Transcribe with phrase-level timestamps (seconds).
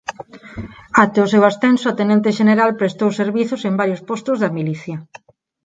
[1.03, 4.97] Até o seu ascenso a tenente xeneral prestou servizos en varios postos da milicia.